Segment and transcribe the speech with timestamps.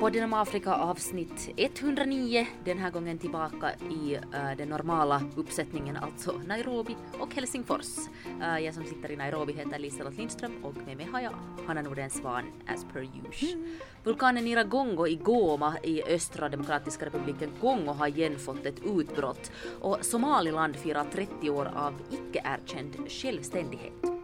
[0.00, 6.32] Podden om Afrika avsnitt 109, den här gången tillbaka i uh, den normala uppsättningen, alltså
[6.46, 7.98] Nairobi och Helsingfors.
[8.40, 11.32] Uh, jag som sitter i Nairobi heter Liselott Lindström och med mig har jag
[11.66, 13.78] Hanna Nordén Svan as per usual.
[14.04, 19.98] Vulkanen Iragongo i Goma i östra demokratiska republiken Kongo har igen fått ett utbrott och
[20.00, 24.17] Somaliland firar 30 år av icke-erkänd självständighet.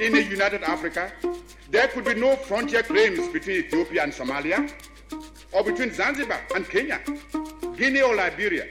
[0.00, 1.12] In a united Africa,
[1.70, 4.70] there could be no frontier claims between Ethiopia and Somalia,
[5.52, 7.00] or between Zanzibar and Kenya,
[7.76, 8.66] Guinea or Liberia.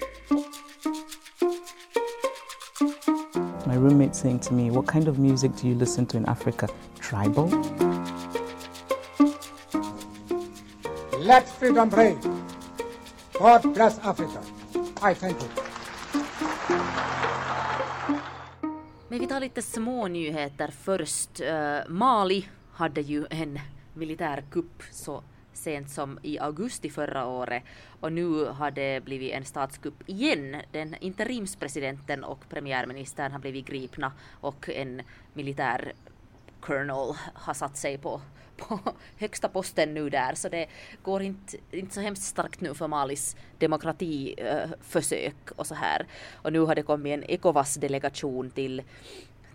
[3.66, 6.68] My roommate saying to me, What kind of music do you listen to in Africa?
[7.00, 7.48] Tribal?
[11.20, 12.20] Let freedom reign.
[13.40, 14.44] God bless Africa.
[15.02, 15.63] I thank you.
[19.14, 21.42] Men vi tar lite små nyheter först.
[21.42, 23.60] Uh, Mali hade ju en
[23.94, 27.64] militärkupp så sent som i augusti förra året
[28.00, 30.56] och nu har det blivit en statskupp igen.
[30.72, 35.02] Den interimspresidenten och premiärministern har blivit gripna och en
[35.34, 35.94] militär
[36.60, 38.22] colonel har satt sig på
[38.58, 38.80] på
[39.18, 40.68] högsta posten nu där så det
[41.04, 46.06] går inte, inte så hemskt starkt nu för Malis demokratiförsök eh, och så här.
[46.34, 48.84] Och nu har det kommit en ECOWAS-delegation till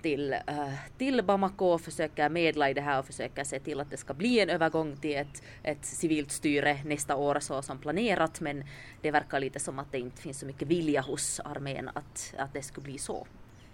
[0.02, 3.90] till, eh, till Bamako och försöker medla i det här och försöker se till att
[3.90, 8.40] det ska bli en övergång till ett, ett civilt styre nästa år så som planerat
[8.40, 8.64] men
[9.02, 12.52] det verkar lite som att det inte finns så mycket vilja hos armén att, att
[12.54, 13.26] det skulle bli så.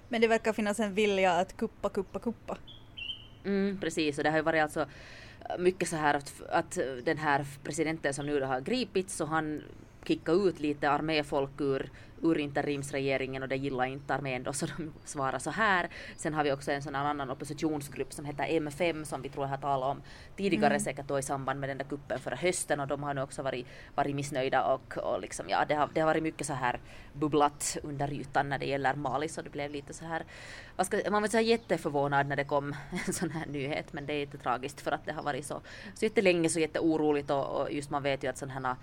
[0.09, 2.59] Men det verkar finnas en vilja att kuppa, kuppa, kuppa.
[3.45, 4.81] Mm, precis, och det har ju varit alltså
[5.51, 9.63] äh, mycket så här att, att den här presidenten som nu har gripits så han
[10.05, 11.91] kickade ut lite arméfolk ur,
[12.25, 15.89] ur interimsregeringen och det gillar inte armén då så de svarar så här.
[16.17, 19.51] Sen har vi också en sån annan oppositionsgrupp som heter M5 som vi tror jag
[19.51, 20.03] har talat om
[20.37, 20.81] tidigare mm.
[20.81, 23.43] säkert då i samband med den där kuppen förra hösten och de har nu också
[23.43, 26.81] varit, varit missnöjda och, och liksom ja det har, det har varit mycket så här
[27.13, 30.25] bubblat under ytan när det gäller Mali så det blev lite så här
[30.85, 32.75] ska, man var så här jätteförvånad när det kom
[33.07, 35.61] en sån här nyhet men det är inte tragiskt för att det har varit så,
[35.95, 38.77] så jättelänge så jätteoroligt och, och just man vet ju att sådana här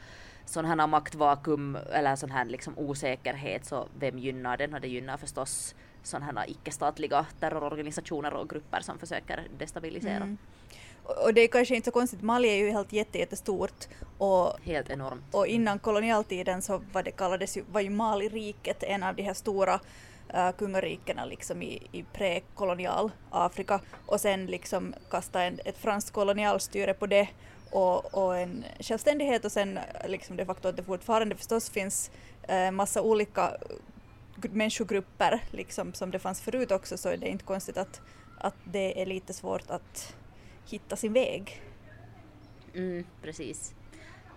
[0.46, 4.74] sån här maktvakuum eller sån här liksom osäkerhet så vem gynnar den?
[4.74, 10.16] Och det gynnar förstås sådana här icke-statliga terrororganisationer och grupper som försöker destabilisera.
[10.16, 10.38] Mm.
[11.04, 13.88] Och det är kanske inte så konstigt, Mali är ju helt jätte, jättestort
[14.18, 15.24] och, helt enormt.
[15.32, 19.34] och innan kolonialtiden så var det kallades ju, var ju Mali-riket en av de här
[19.34, 19.80] stora
[20.34, 26.94] uh, kungarikena liksom i, i prekolonial Afrika och sen liksom kastade en, ett franskt kolonialstyre
[26.94, 27.28] på det
[27.72, 32.12] och, och en självständighet och sen liksom det faktum att det fortfarande förstås finns
[32.44, 33.58] eh, massa olika
[34.36, 38.02] människogrupper liksom som det fanns förut också så är det inte konstigt att,
[38.38, 40.16] att det är lite svårt att
[40.70, 41.62] hitta sin väg.
[42.76, 43.74] Mm, precis.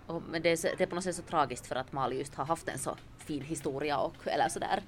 [0.06, 2.34] Och, men det är, det är på något sätt så tragiskt för att Mali just
[2.34, 4.82] har haft en så fin historia och eller sådär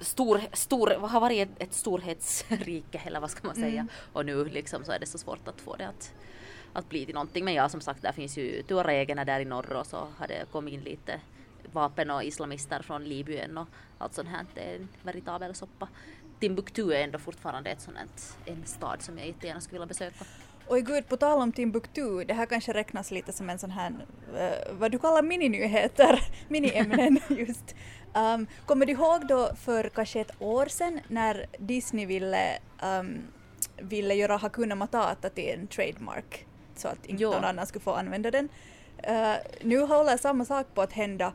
[0.00, 3.80] stor, stor, har varit ett, ett storhetsrike eller vad ska man säga.
[3.80, 3.88] Mm.
[4.12, 6.12] Och nu liksom så är det så svårt att få det att
[6.72, 7.44] att bli till någonting.
[7.44, 10.44] Men ja, som sagt, där finns ju tuaregerna där i norr och så har det
[10.52, 11.20] kommit in lite
[11.72, 14.46] vapen och islamister från Libyen och allt sånt här.
[14.54, 15.88] Det är en veritabel soppa.
[16.40, 20.24] Timbuktu är ändå fortfarande ett sånt, en stad som jag jättegärna skulle vilja besöka.
[20.68, 23.90] Oj gud, på tal om Timbuktu, det här kanske räknas lite som en sån här,
[23.90, 27.74] uh, vad du kallar mininyheter, miniämnen just.
[28.14, 33.22] Um, kommer du ihåg då för kanske ett år sedan när Disney ville, um,
[33.76, 36.46] ville göra Hakuna Matata till en trademark?
[36.80, 37.30] Så att inte jo.
[37.30, 38.48] någon annan skulle få använda den.
[39.08, 41.32] Uh, nu håller samma sak på att hända.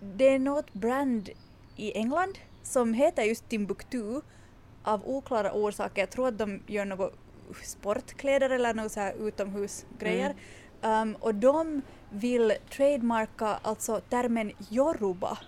[0.00, 1.30] Det är något brand
[1.76, 4.20] i England som heter just Timbuktu
[4.82, 6.02] av oklara orsaker.
[6.02, 7.14] Jag tror att de gör något
[7.62, 10.34] sportkläder eller något så här utomhusgrejer.
[10.82, 11.08] Mm.
[11.08, 15.38] Um, och de vill trademarka alltså termen Yoruba.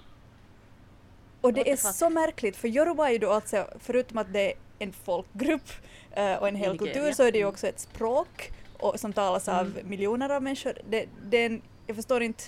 [1.40, 4.54] Och det är så märkligt för Yoruba är ju då alltså, förutom att det är
[4.78, 5.70] en folkgrupp
[6.18, 9.48] uh, och en hel kultur så är det ju också ett språk och som talas
[9.48, 9.88] av mm.
[9.88, 10.72] miljoner av människor.
[10.90, 12.44] Det, det, jag förstår inte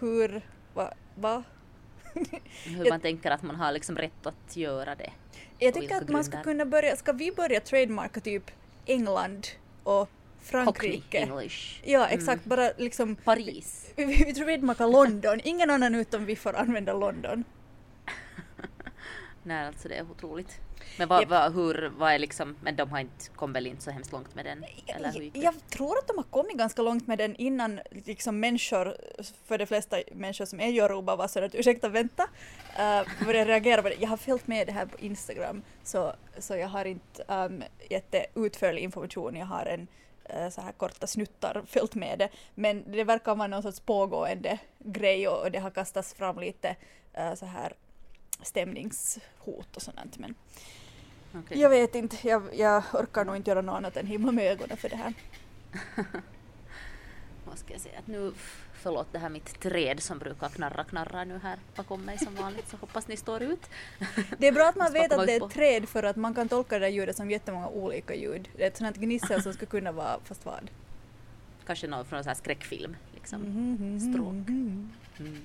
[0.00, 0.42] hur,
[0.74, 0.92] va?
[1.14, 1.42] va?
[2.64, 5.12] hur man tänker att man har liksom rätt att göra det.
[5.58, 8.50] Jag tycker att man ska kunna börja, ska vi börja trademarka typ
[8.86, 9.46] England
[9.82, 10.08] och
[10.42, 11.18] Frankrike.
[11.18, 11.82] English.
[11.84, 12.18] Ja mm.
[12.18, 12.48] exakt, mm.
[12.48, 13.92] bara liksom Paris.
[13.96, 17.44] Vi, vi trademarkar London, ingen annan utom vi får använda London.
[19.42, 20.60] Nej alltså det är otroligt.
[20.98, 23.90] Men vad, vad, hur, vad är liksom, men de har inte, kom väl inte så
[23.90, 24.64] hemskt långt med den?
[24.86, 28.96] Eller hur Jag, tror att de har kommit ganska långt med den innan liksom människor,
[29.46, 33.82] för de flesta människor som är Yoruba var sådär att ursäkta vänta, uh, började reagera
[33.82, 33.96] på det.
[34.00, 38.82] Jag har följt med det här på Instagram så, så jag har inte um, jätteutförlig
[38.82, 39.86] information, jag har en
[40.24, 42.28] eh, så här korta snuttar följt med det.
[42.54, 46.76] Men det verkar vara någon sorts pågående grej och, det har kastats fram lite
[47.12, 47.72] eh, så här
[48.42, 50.18] stämningshot och sånt.
[50.18, 50.34] Men
[51.34, 51.60] Okej.
[51.60, 54.76] jag vet inte, jag, jag orkar nog inte göra något annat än himla med ögonen
[54.76, 55.14] för det här.
[57.44, 57.98] Vad ska jag säga?
[57.98, 58.32] Att nu,
[58.72, 62.68] förlåt det här mitt träd som brukar knarra knarra nu här bakom mig som vanligt
[62.68, 63.70] så hoppas ni står ut.
[64.38, 66.48] Det är bra att man vet att det är ett träd för att man kan
[66.48, 68.48] tolka det där ljudet som jättemånga olika ljud.
[68.56, 70.70] Det är ett sånt gnissel som skulle kunna vara, fast vad?
[71.66, 72.96] Kanske någon från en skräckfilm.
[73.14, 73.40] Liksom.
[73.40, 74.32] Mhm, Stråk.
[74.32, 74.92] mhm.
[75.18, 75.42] Mm.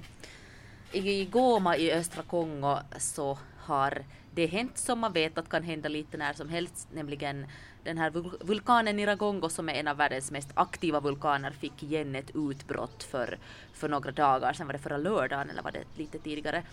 [0.91, 4.03] I Goma i östra Kongo så har
[4.35, 7.45] det hänt som man vet att kan hända lite när som helst, nämligen
[7.83, 8.09] den här
[8.45, 13.37] vulkanen Iragongo som är en av världens mest aktiva vulkaner fick igen ett utbrott för,
[13.73, 16.63] för några dagar sedan, var det förra lördagen eller var det lite tidigare?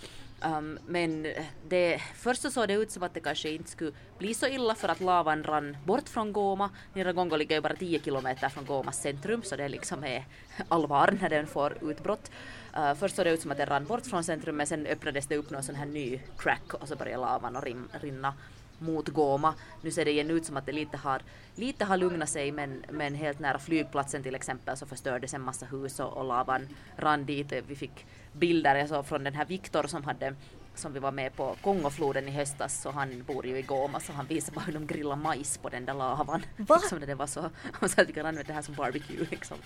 [0.45, 1.27] Um, men
[1.69, 4.75] det, först så såg det ut som att det kanske inte skulle bli så illa
[4.75, 6.71] för att lavan rann bort från Goma.
[6.95, 10.25] Iragongo ligger ju bara 10 kilometer från Gomas centrum så det liksom är
[10.69, 12.31] allvar när den får utbrott.
[12.77, 15.27] Uh, först såg det ut som att den rann bort från centrum men sen öppnades
[15.27, 17.65] det upp någon sån här ny crack och så började lavan att
[18.03, 18.35] rinna
[18.79, 19.55] mot Goma.
[19.83, 21.23] Nu ser det igen ut som att det lite har,
[21.55, 25.67] lite har lugnat sig men, men helt nära flygplatsen till exempel så förstördes en massa
[25.67, 27.53] hus och, och lavan rann dit.
[27.67, 30.35] Vi fick bilder jag såg från den här Viktor som hade
[30.75, 34.13] som vi var med på Kongofloden i höstas så han bor ju i Goma så
[34.13, 36.43] han visade bara hur de grillar majs på den där lavan.
[36.57, 36.79] Va?
[36.83, 37.41] Liksom det var så,
[37.73, 39.57] han sa att vi kan använda det här som barbecue liksom.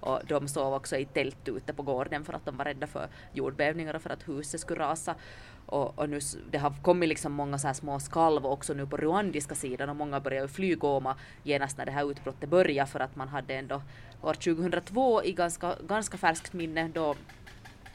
[0.00, 3.08] Och de sov också i tält ute på gården för att de var rädda för
[3.32, 5.14] jordbävningar och för att huset skulle rasa.
[5.66, 6.20] Och, och nu,
[6.50, 9.96] det har kommit liksom många så här små skalv också nu på ruandiska sidan och
[9.96, 13.54] många började ju fly Goma genast när det här utbrottet började för att man hade
[13.54, 13.82] ändå
[14.22, 17.14] år 2002 i ganska, ganska färskt minne då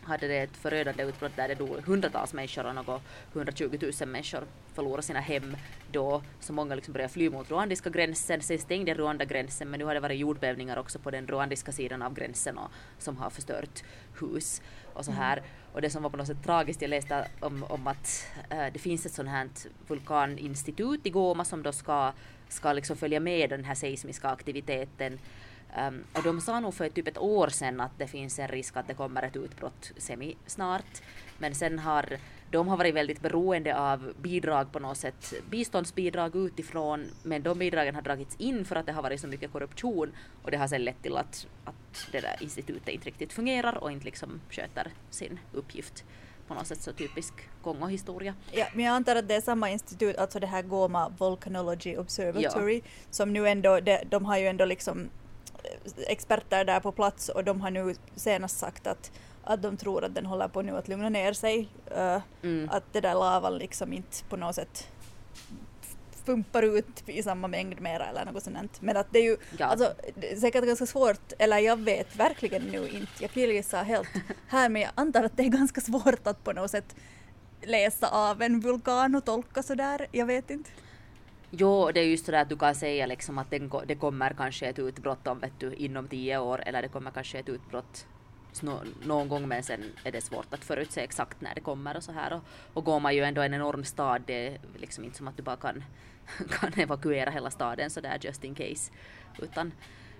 [0.03, 3.01] hade det ett förödande utbrott där det dog hundratals människor och något
[3.33, 4.43] 120 000 människor
[4.73, 5.57] förlorade sina hem
[5.91, 6.21] då.
[6.39, 8.41] Så många liksom började fly mot ruandiska gränsen.
[8.41, 12.01] Sen stängde Rwanda gränsen men nu har det varit jordbävningar också på den ruandiska sidan
[12.01, 13.83] av gränsen och, som har förstört
[14.19, 14.61] hus
[14.93, 15.41] och så här.
[15.73, 18.79] Och det som var på något sätt tragiskt, jag läste om, om att eh, det
[18.79, 19.49] finns ett sånt här
[19.87, 22.13] vulkaninstitut i Goma som då ska,
[22.49, 25.19] ska liksom följa med den här seismiska aktiviteten
[25.77, 28.77] Um, och de sa nog för typ ett år sedan att det finns en risk
[28.77, 31.01] att det kommer ett utbrott semi snart.
[31.37, 32.17] Men sen har
[32.51, 37.95] de har varit väldigt beroende av bidrag på något sätt, biståndsbidrag utifrån, men de bidragen
[37.95, 40.11] har dragits in för att det har varit så mycket korruption
[40.43, 43.91] och det har sen lett till att, att det där institutet inte riktigt fungerar och
[43.91, 46.03] inte liksom sköter sin uppgift.
[46.47, 47.33] På något sätt så typisk
[47.63, 48.35] Kongo-historia.
[48.51, 52.81] Ja, men jag antar att det är samma institut, alltså det här Goma Volcanology Observatory,
[53.09, 55.09] som nu ändå, de, de har ju ändå liksom
[56.07, 59.11] experter där på plats och de har nu senast sagt att,
[59.43, 61.67] att de tror att den håller på nu att lugna ner sig.
[61.95, 62.69] eh, Mm.
[62.71, 64.87] Att det där lavan liksom inte på något sätt
[66.25, 68.81] pumpar ut i samma mängd mera eller något sånt.
[68.81, 69.65] Men att det är ju Ja.
[69.65, 74.07] alltså, det är säkert ganska svårt, eller jag vet verkligen nu inte, jag killgissar helt
[74.47, 76.95] här men jag antar att det är ganska svårt att på något sätt
[77.63, 80.69] läsa av en vulkan och tolka sådär, jag vet inte.
[81.53, 84.67] Jo, det är just sådär att du kan säga liksom att den, det kommer kanske
[84.67, 88.07] ett utbrott om vet du, inom tio år eller det kommer kanske ett utbrott
[89.03, 92.11] någon gång men sen är det svårt att förutse exakt när det kommer och så
[92.11, 92.33] här.
[92.33, 92.41] Och,
[92.73, 95.43] och går man ju ändå en enorm stad, det är liksom inte som att du
[95.43, 95.83] bara kan,
[96.49, 98.91] kan evakuera hela staden sådär just in case.
[99.39, 99.71] Utan,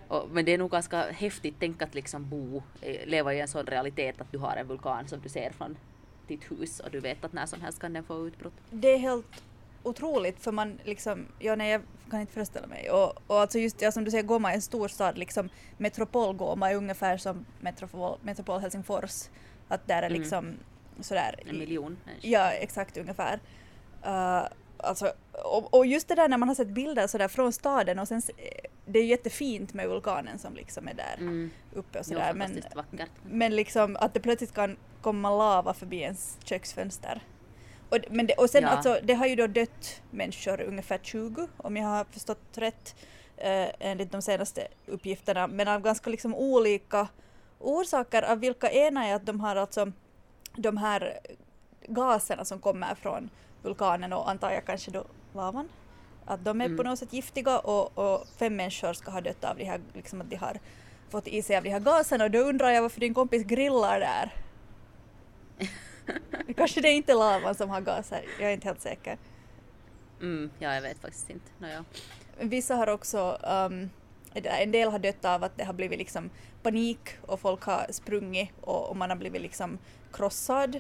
[0.08, 3.48] och, men det är nog ganska häftigt, tänk att liksom bo, eh, leva i en
[3.48, 5.78] sån realitet att du har en vulkan som du ser från
[6.28, 8.54] ditt hus och du vet att när som helst kan den få utbrott.
[8.70, 9.44] Det är helt
[9.84, 12.92] otroligt för man liksom, ja nej jag kan inte föreställa mig.
[12.92, 16.36] Och, och alltså just ja, som du säger, Goma är en stor stad, liksom metropol
[16.36, 19.30] Goma är ungefär som metropol, metropol Helsingfors.
[19.68, 20.22] Att där är Mm.
[20.22, 20.54] liksom
[21.00, 21.36] sådär.
[21.46, 22.30] En miljon människor.
[22.32, 23.40] Ja, exakt ungefär.
[24.06, 24.44] Uh,
[24.78, 25.12] alltså,
[25.44, 28.22] och, och just det där när man har sett bilder sådär från staden och sen
[28.86, 31.52] det är jättefint med vulkanen som liksom är där Mm.
[31.74, 32.34] uppe och sådär.
[32.34, 33.10] Men, fantastiskt vackert.
[33.24, 37.22] men liksom att det plötsligt kan komma lava förbi ens köksfönster.
[37.92, 38.70] Och, men det, och sen Ja.
[38.70, 42.96] alltså, det har ju då dött människor, ungefär 20 om jag har förstått rätt
[43.38, 47.08] eh, enligt de senaste uppgifterna, men av ganska liksom olika
[47.60, 49.92] orsaker, av vilka ena är att de har alltså
[50.56, 51.20] de här
[51.88, 53.30] gaserna som kommer från
[53.64, 55.70] vulkanen och antar jag kanske då lavan,
[56.26, 56.86] att de är på Mm.
[56.86, 60.30] något sätt giftiga och, och fem människor ska ha dött av de här, liksom att
[60.30, 60.60] de har
[61.10, 64.00] fått i sig av de här gaserna och då undrar jag varför din kompis grillar
[64.00, 64.34] där.
[66.56, 69.18] Kanske det är inte lavan som har gaser, jag är inte helt säker.
[70.22, 71.52] Mm, ja, jag vet faktiskt inte.
[71.58, 71.84] No, ja.
[72.40, 73.90] Vissa har också, um,
[74.34, 76.30] en del har dött av att det har blivit liksom
[76.64, 79.78] panik och folk har sprungit och, och man har blivit liksom
[80.14, 80.76] krossad.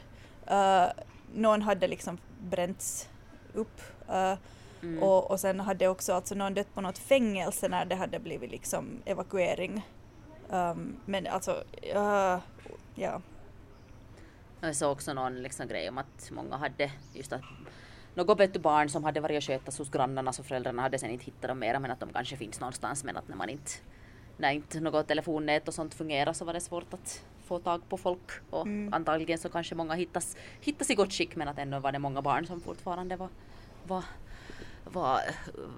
[0.52, 0.86] Uh,
[1.34, 3.10] någon hade liksom bränts
[3.54, 3.82] upp.
[4.10, 4.34] Uh,
[4.82, 5.04] mm.
[5.04, 8.52] och, och sen hade också alltså någon dött på något fängelse när det hade blivit
[8.52, 9.82] liksom evakuering.
[10.50, 11.64] Um, men alltså,
[11.96, 12.40] uh,
[12.96, 13.22] ja.
[14.62, 17.42] Jag såg också någon liksom grej om att många hade just att
[18.16, 21.10] något vet du barn som hade varit och skötas hos grannarna så föräldrarna hade sen
[21.10, 23.72] inte hittat dem mera men att de kanske finns någonstans men att när man inte
[24.38, 27.98] när inte något telefonnät och sånt fungerar så var det svårt att få tag på
[27.98, 28.94] folk och mm.
[28.94, 32.22] antagligen så kanske många hittas, hittas i gott skick men att ändå var det många
[32.22, 33.30] barn som fortfarande var,
[33.88, 34.04] var,
[34.84, 35.22] var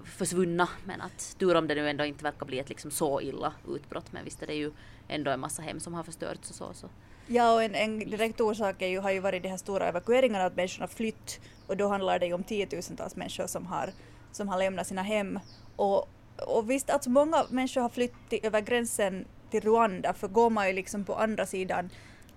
[0.06, 3.54] försvunna men att tur om det nu ändå inte verkar bli ett liksom så illa
[3.68, 4.72] utbrott men visst är det ju
[5.08, 6.74] ändå en massa hem som har förstörts och så.
[6.74, 6.90] så.
[7.28, 10.46] Ja, och en, en direkt orsak är ju, har ju varit de här stora övakueringarna,
[10.46, 13.90] att människorna flytt och då handlar det ju om tiotusentals människor som har,
[14.32, 15.40] som har lämnat sina hem.
[15.76, 16.10] Och,
[16.48, 20.68] och visst, alltså många människor har flytt till, över gränsen till Rwanda, för går man
[20.68, 21.90] ju liksom på andra sidan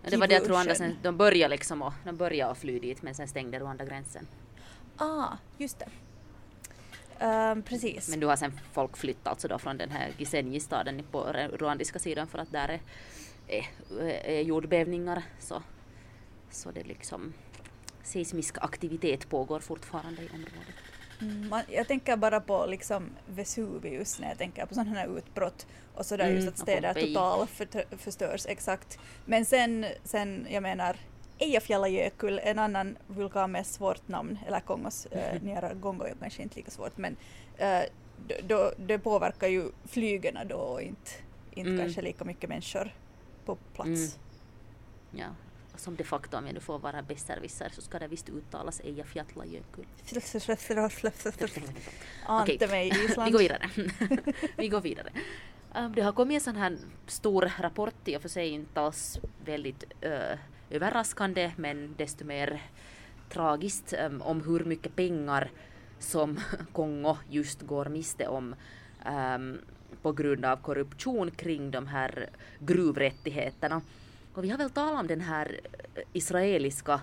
[0.03, 3.03] ja, Det var det att Rwanda sen, de började liksom och, de började fly dit
[3.03, 4.27] men sen stängde Rwanda gränsen.
[4.97, 5.89] Ah, just det.
[7.21, 8.09] Um, precis.
[8.09, 12.27] Men du har sen folk flyttat alltså då från den här Gisenyi-staden på rwandiska sidan
[12.27, 12.81] för att där är,
[13.49, 15.63] är, är jordbävningar så,
[16.51, 17.33] så det liksom
[18.03, 20.75] seismisk aktivitet pågår fortfarande i området.
[21.21, 26.07] Mm, jag tänker bara på liksom Vesuvius när jag tänker på sådana här utbrott och
[26.07, 28.99] sådär mm, just att städer totalt för, förstörs exakt.
[29.25, 30.97] Men sen, sen jag menar
[31.39, 36.71] Eyjafjallajökull, en annan vulkan med svårt namn, eller Kongos, äh, Nyaragongo är kanske inte lika
[36.71, 37.17] svårt, men
[37.57, 37.83] äh,
[38.43, 41.11] då, det påverkar ju flygerna då och inte,
[41.51, 41.83] inte mm.
[41.83, 42.95] kanske lika mycket människor
[43.45, 43.89] på plats.
[43.89, 45.25] Mm.
[45.25, 45.27] Ja,
[45.77, 49.87] som de facto om jag nu får vara besserwisser så ska det visst uttalas Eyjafjallajökull.
[52.27, 53.27] Ante mig Island.
[53.27, 53.71] Vi går vidare.
[54.57, 55.11] Vi går vidare.
[55.95, 59.85] Det har kommit en sån här stor rapport, i och för sig inte alls väldigt
[60.05, 60.39] uh,
[60.71, 62.63] överraskande men desto mer
[63.29, 65.51] tragiskt um, om hur mycket pengar
[65.99, 66.41] som
[66.73, 68.55] Kongo just går miste om
[69.07, 69.59] um,
[70.03, 73.81] på grund av korruption kring de här gruvrättigheterna.
[74.35, 75.61] Och vi har väl talat om den här
[75.95, 77.01] eh, israeliska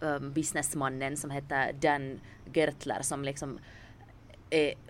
[0.00, 2.20] um, businessmannen som heter Dan
[2.54, 3.58] Gertler som liksom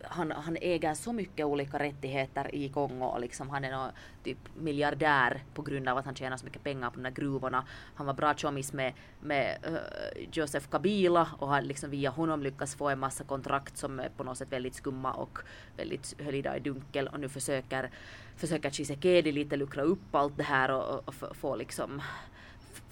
[0.02, 3.19] han, han äger så mycket olika rättigheter i Kongo.
[3.19, 3.90] Liksom, han är
[4.25, 7.64] typ miljardär på grund av att han tjänar så mycket pengar på de där gruvorna.
[7.95, 12.75] Han var bra tjommis med, med uh, Joseph Kabila och har liksom via honom lyckats
[12.75, 15.38] få en massa kontrakt som är på något sätt väldigt skumma och
[15.76, 17.90] väldigt höljda i dunkel och nu försöker,
[18.37, 22.02] försöker Chisekedi lite luckra upp allt det här och, och, och få liksom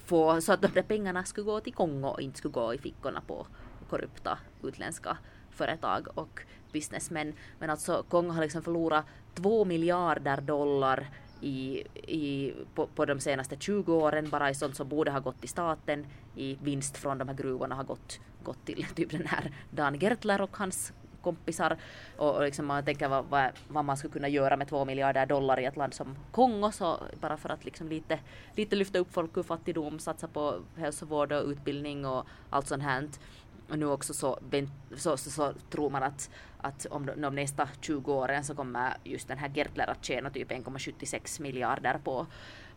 [0.04, 2.78] få så att de där pengarna skulle gå till Kongo och inte skulle gå i
[2.78, 3.46] fickorna på
[3.90, 5.18] korrupta utländska
[5.50, 6.40] företag och
[6.72, 11.08] business Men alltså Kongo har liksom förlorat två miljarder dollar
[11.40, 14.30] i, i, på, på de senaste 20 åren.
[14.30, 17.74] Bara i sånt som borde ha gått till staten i vinst från de här gruvorna
[17.74, 21.76] har gått, gått till typ den här Dan Gertler och hans kompisar.
[22.16, 25.26] Och, och liksom man tänker vad, vad, vad, man skulle kunna göra med två miljarder
[25.26, 26.72] dollar i ett land som Kongo.
[26.72, 28.18] Så bara för att liksom lite,
[28.56, 33.08] lite lyfta upp folk ur fattigdom, satsa på hälsovård och utbildning och allt sånt här.
[33.70, 34.38] Och nu också så,
[34.96, 38.96] så, så, så tror man att, att om de, de nästa 20 åren så kommer
[39.04, 42.26] just den här Gertler att tjäna typ 1,76 miljarder på,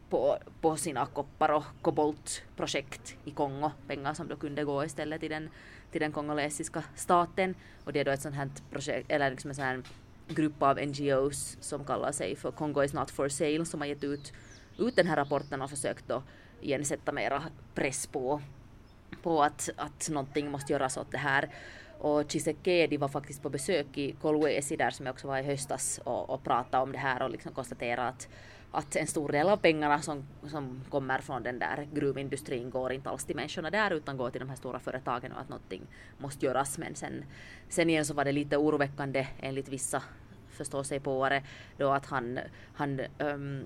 [0.10, 3.72] på, på sina koppar och koboltprojekt i Kongo.
[3.88, 5.50] Pengar som då kunde gå istället till den,
[5.92, 7.56] till den kongolesiska staten.
[7.86, 9.84] Och det är då ett sånt här projekt, eller liksom en sån här
[10.28, 14.04] grupp av NGOs som kallar sig för Kongo is not for sale som har gett
[14.04, 14.34] ut,
[14.78, 16.24] ut den här rapporten och försökt då
[16.62, 17.44] igen sätta mera
[17.76, 18.42] press på
[19.22, 21.50] på att, att någonting måste göras åt det här.
[22.00, 26.00] Och Chisekedi var faktiskt på besök i Kolwesi där som jag också var i höstas
[26.04, 28.28] och, och pratade om det här och liksom konstaterade att,
[28.72, 33.10] att en stor del av pengarna som, som kommer från den där gruvindustrin går inte
[33.10, 35.82] alls till människorna där utan går till de här stora företagen och att någonting
[36.18, 36.78] måste göras.
[36.78, 37.26] Men sen,
[37.70, 40.04] sen igen så var det lite oroväckande enligt vissa
[40.54, 41.44] förstå sig på det
[41.78, 42.40] då att han,
[42.76, 43.64] han um,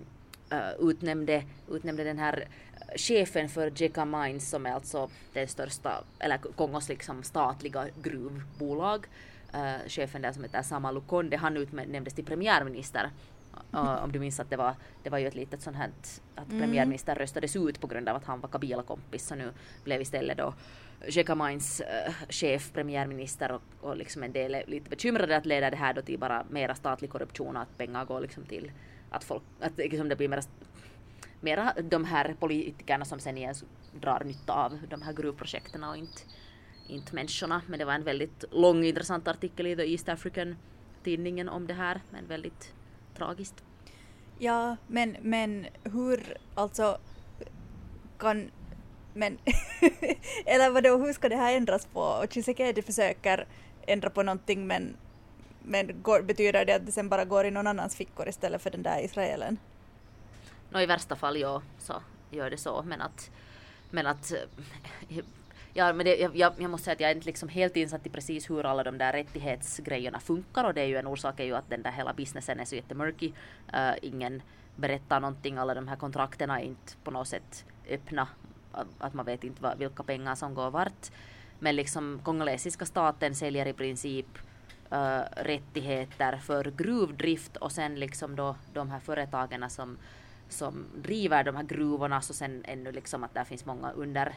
[0.54, 2.48] uh, utnämnde, utnämnde den här
[2.96, 9.06] chefen för Jeka Mines som är alltså det största, eller Kongos liksom statliga gruvbolag,
[9.56, 13.10] uh, chefen där som heter Sama Lukonde, han utnämndes till premiärminister.
[13.74, 15.90] Uh, om du minns att det var, det var ju ett litet sånt här
[16.36, 16.62] att mm.
[16.62, 19.52] premiärminister röstades ut på grund av att han var Kabila-kompis så nu
[19.84, 20.54] blev istället då
[21.08, 25.70] Jeka Mines uh, chef, premiärminister och, och liksom en del är lite bekymrade att leda
[25.70, 28.72] det här då till bara mera statlig korruption och att pengar går liksom till
[29.10, 30.42] att folk, att liksom det blir mera
[31.42, 33.56] mera de här politikerna som sen igen
[34.02, 36.22] drar nytta av de här gruvprojekten och inte,
[36.88, 37.62] inte människorna.
[37.68, 40.56] Men det var en väldigt lång intressant artikel i The East African
[41.04, 42.74] tidningen om det här, men väldigt
[43.18, 43.64] tragiskt.
[44.40, 46.98] Ja, men, men hur, alltså,
[48.18, 48.52] kan,
[49.14, 49.38] men,
[50.46, 52.00] eller vadå, hur ska det här ändras på?
[52.00, 53.48] Och Chisekedi försöker
[53.88, 54.98] ändra på någonting men,
[55.68, 58.70] men går, betyder det att det sen bara går i någon annans fickor istället för
[58.70, 59.58] den där israelen?
[60.70, 61.94] Nå, i värsta fall ja, så
[62.32, 63.32] gör det så, men att,
[63.92, 64.34] men att
[65.74, 68.10] Ja, men det, jag, jag, måste säga att jag är inte liksom helt insatt i
[68.10, 71.56] precis hur alla de där rättighetsgrejerna funkar och det är ju en orsak är ju
[71.56, 73.34] att den där hela businessen är så jättemörkig.
[73.74, 74.42] Uh, eh, ingen
[74.76, 78.28] berättar någonting, alla de här kontrakten är inte på något sätt öppna.
[78.98, 81.12] Att man vet inte vad, vilka pengar som går vart.
[81.60, 84.38] Men liksom kongolesiska staten säljer i princip
[84.92, 89.98] uh, rättigheter för gruvdrift och sen liksom då de här företagen som,
[90.50, 94.34] som driver de här gruvorna så sen ännu liksom att där finns många under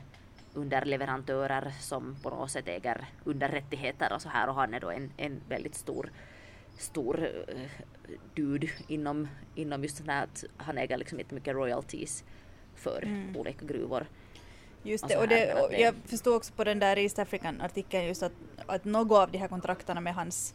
[0.54, 5.12] underleverantörer som på något sätt äger underrättigheter och så här och han är då en,
[5.16, 6.10] en väldigt stor
[6.78, 7.70] stor uh,
[8.34, 12.24] dude inom, inom just det här att han äger liksom jättemycket royalties
[12.74, 13.36] för mm.
[13.36, 14.06] olika gruvor.
[14.82, 18.32] Just det, och, det, och jag förstår också på den där East African-artikeln just att,
[18.66, 20.54] att något av de här kontrakterna med hans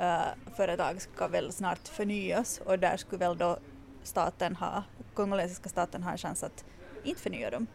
[0.00, 3.58] uh, företag ska väl snart förnyas och där skulle väl då
[4.02, 4.82] staten ha,
[5.14, 6.64] kongolesiska staten ha en chans att
[7.04, 7.66] inte förnya dem.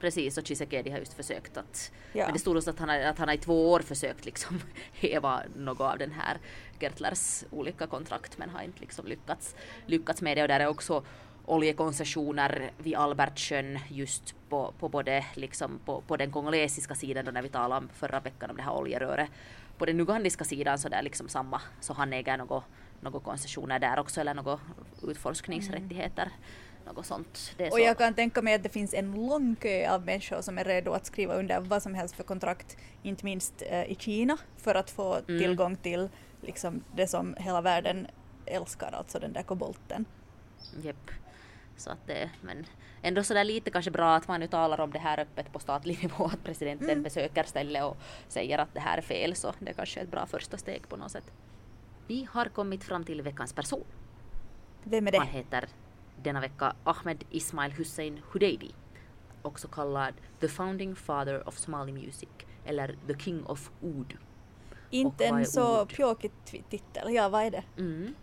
[0.00, 1.92] Precis, och Chisekedi har just försökt att...
[2.12, 2.24] Ja.
[2.24, 4.60] Men det stod också att han, att han har i två år försökt liksom
[4.92, 6.38] häva något av den här
[6.80, 9.54] Gertlers olika kontrakt men har inte liksom lyckats,
[9.86, 11.04] lyckats med det och där är också
[11.44, 17.42] oljekoncessioner vid Albertsjön just på, på både liksom på, på den kongolesiska sidan då när
[17.42, 19.28] vi talade om förra veckan om det här oljeröret.
[19.78, 22.64] På den ugandiska sidan så där liksom samma, så han äger något,
[23.00, 24.60] något koncessioner där också eller något
[25.02, 26.22] utforskningsrättigheter.
[26.22, 27.56] Mm något sånt.
[27.58, 27.78] och så.
[27.78, 30.92] jag kan tänka mig att det finns en lång kö av människor som är redo
[30.92, 34.90] att skriva under vad som helst för kontrakt, inte minst eh, i Kina, för att
[34.90, 35.40] få mm.
[35.40, 36.08] tillgång till
[36.42, 38.06] liksom, det som hela världen
[38.46, 40.04] älskar, alltså den där kobolten.
[40.82, 41.10] Japp.
[41.80, 42.66] Så att det, men
[43.02, 45.98] ändå sådär lite kanske bra att man nu talar om det här öppet på statlig
[46.02, 47.02] nivå, att presidenten mm.
[47.02, 47.96] besöker stället och
[48.28, 50.96] säger att det här är fel, så det kanske är ett bra första steg på
[50.96, 51.32] något sätt.
[52.06, 53.84] Vi har kommit fram till veckans person.
[54.84, 55.18] Vem är det?
[55.18, 55.68] Han heter
[56.22, 58.74] denna vecka Ahmed Ismail Hussein Hudeidi,
[59.42, 62.28] också kallad The Founding Father of Somali Music
[62.64, 64.16] eller The King of Oud.
[64.90, 67.64] Inte en så pjåkig titel, ja vad är det?
[67.76, 68.14] Mm.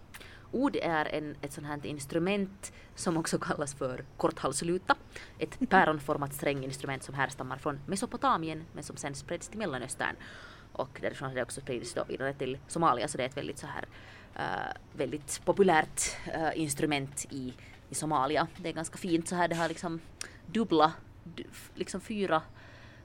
[0.52, 4.96] Oud är en, ett sånt här instrument som också kallas för korthalsluta.
[5.40, 10.16] Ett päronformat stränginstrument som härstammar från Mesopotamien men som sen spreds till Mellanöstern.
[10.72, 13.68] Och därifrån har det också spridits vidare till Somalia så det är ett väldigt så
[13.68, 13.86] här
[14.36, 16.02] uh, väldigt populärt
[16.36, 17.54] uh, instrument i
[17.90, 18.48] i Somalia.
[18.58, 20.00] Det är ganska fint så här, det har liksom
[20.46, 20.94] dubbla,
[21.76, 22.42] liksom fyra,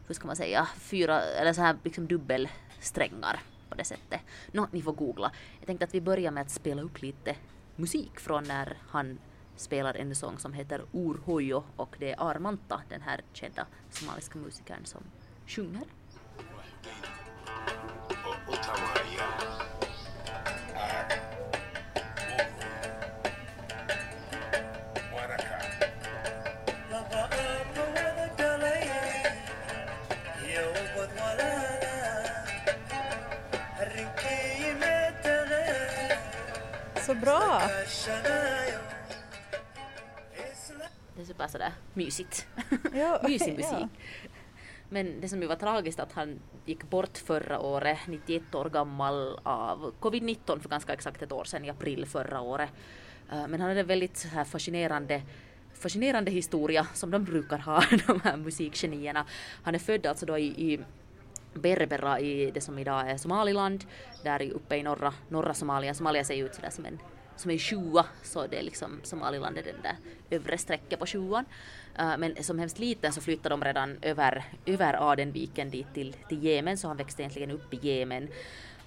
[0.07, 3.41] hur ska man säga, fyra, eller så här liksom dubbelsträngar
[3.73, 4.21] på det sättet.
[4.53, 5.33] Nå, ni får googla.
[5.59, 7.37] Jag tänkte att vi börjar med att spela upp lite
[7.77, 9.19] musik från när han
[9.57, 14.85] spelar en sång som heter Urhojo och det är Armanta, den här kända somaliska musikern
[14.85, 15.03] som
[15.47, 15.85] sjunger.
[37.23, 37.63] Bra!
[41.17, 42.47] Det är så bara sådär mysigt.
[42.95, 43.73] Ja, Mysig musik.
[43.73, 43.89] Ja.
[44.89, 49.39] Men det som ju var tragiskt att han gick bort förra året, 91 år gammal
[49.43, 52.71] av covid-19 för ganska exakt ett år sedan i april förra året.
[53.33, 55.23] Eh, men han hade en väldigt här fascinerande
[55.75, 59.27] fascinerande historia som de brukar ha, de här musikgenierna.
[59.63, 60.81] Han är född alltså då i, i
[61.55, 63.85] Berbera i det som idag är Somaliland,
[64.25, 65.95] där uppe i norra, norra Somalia.
[65.95, 66.99] Somalia ser ju ut sådär som en
[67.37, 69.97] som en sjua, så det är liksom Somaliland är den där
[70.31, 71.45] övre strecket på sjuan.
[72.01, 76.45] Uh, men som hemskt liten så flyttade de redan över, över Adenviken dit till, till
[76.45, 78.29] Jemen, så han växte egentligen upp i Jemen.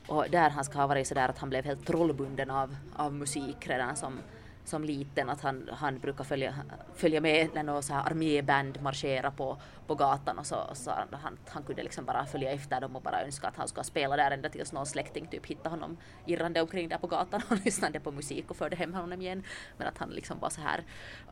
[0.08, 3.68] Och där han ska ha varit sådär att han blev helt trollbunden av, av musik
[3.68, 4.20] redan som,
[4.66, 6.56] som liten att han, han brukar följa,
[6.96, 11.38] följa med när någon så här arméband marscherar på, på gatan och så, så han,
[11.48, 14.32] han kunde liksom bara följa efter dem och bara önska att han skulle spela där
[14.32, 18.12] ända tills någon släkting typ hittade honom irrande omkring där på gatan och lyssnade på
[18.12, 19.44] musik och förde hem honom igen.
[19.78, 20.84] Men att han liksom var så här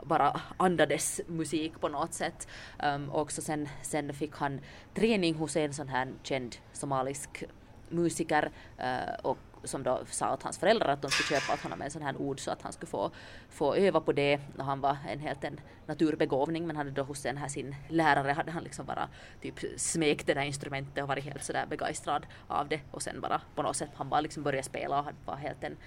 [0.04, 2.48] bara andades musik på något sätt.
[2.84, 4.60] Um, och så sen, sen fick han
[4.94, 7.44] träning hos en sån här känd somalisk
[7.90, 11.82] musiker uh, och som då sa åt hans föräldrar att de skulle köpa åt honom
[11.82, 13.12] en sån här ord så att han skulle få,
[13.50, 14.40] få öva på det.
[14.58, 18.32] Och han var en helt en naturbegåvning men hade då hos den här sin lärare
[18.32, 19.10] hade han liksom bara
[19.42, 22.80] typ smekt det där instrumentet och varit helt sådär begeistrad av det.
[22.92, 25.78] Och sen bara på något sätt han bara liksom började spela och var helt en,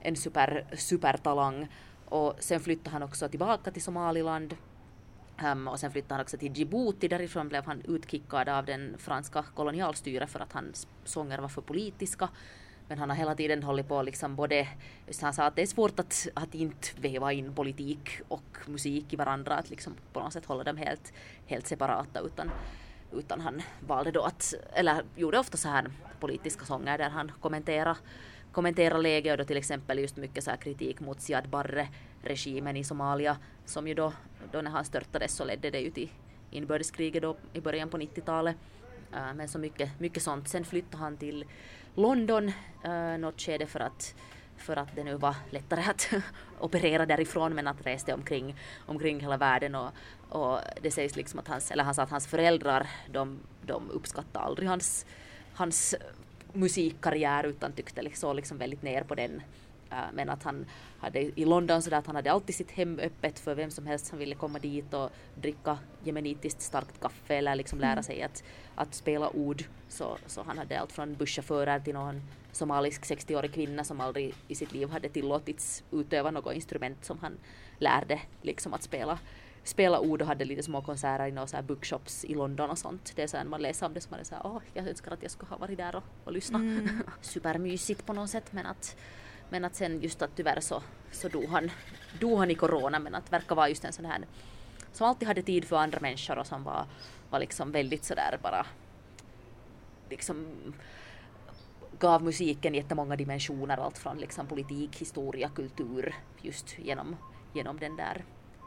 [0.00, 1.68] en super, supertalang.
[2.08, 4.56] Och sen flyttade han också tillbaka till Somaliland.
[5.42, 9.42] Um, och sen flyttade han också till Djibouti, därifrån blev han utkickad av den franska
[9.42, 12.28] kolonialstyret för att hans sånger var för politiska.
[12.88, 14.68] Men han har hela tiden hållit på liksom både,
[15.06, 19.12] just han sa att det är svårt att, att inte väva in politik och musik
[19.12, 21.12] i varandra, att liksom på något sätt hålla dem helt,
[21.46, 22.50] helt separata utan,
[23.12, 27.96] utan han valde då att, eller gjorde ofta så här politiska sånger där han kommenterade
[28.54, 32.84] kommentera läget och då till exempel just mycket så här kritik mot Siad Barre-regimen i
[32.84, 34.12] Somalia som ju då,
[34.52, 36.10] då när han störtades så ledde det ju till
[36.50, 38.56] inbördeskriget då i början på 90-talet.
[39.12, 40.48] Äh, men så mycket, mycket sånt.
[40.48, 41.44] Sen flyttade han till
[41.94, 42.52] London
[42.84, 44.14] uh, något skede för att
[44.56, 46.10] för att det nu var lättare att
[46.60, 49.90] operera därifrån men att reste omkring, omkring hela världen och,
[50.28, 54.44] och det sägs liksom att hans, eller han sa att hans föräldrar de, de uppskattade
[54.44, 55.06] aldrig hans,
[55.54, 55.94] hans
[56.52, 59.42] musikkarriär utan tyckte liksom, liksom väldigt ner på den.
[59.92, 60.66] Uh, men att han
[60.98, 64.06] hade i London så att han hade alltid sitt hem öppet för vem som helst
[64.06, 68.44] som ville komma dit och dricka jemenitiskt starkt kaffe eller liksom lära sig att,
[68.74, 69.64] att spela ord.
[69.88, 74.54] Så, så han hade allt från busschaufförer till någon somalisk 60-årig kvinna som aldrig i
[74.54, 77.38] sitt liv hade tillåtits utöva något instrument som han
[77.78, 79.18] lärde liksom att spela
[79.64, 82.78] spela ord och hade lite små konserter i några så här bookshops i London och
[82.78, 83.12] sånt.
[83.16, 84.88] Det är så här, man läser om det så man är så här, åh, jag
[84.88, 86.60] önskar att jag skulle ha varit där och, och lyssnat.
[86.60, 86.88] Mm.
[87.20, 88.96] Supermysigt på något sätt men att,
[89.54, 91.70] men att sen just att tyvärr så, så dog, han,
[92.20, 94.26] dog han i corona men att verkar vara just en sån här
[94.92, 96.86] som alltid hade tid för andra människor och som var,
[97.30, 98.66] var liksom väldigt sådär bara
[100.10, 100.46] liksom
[101.98, 107.16] gav musiken jättemånga dimensioner, allt från liksom politik, historia, kultur, just genom,
[107.52, 108.24] genom den där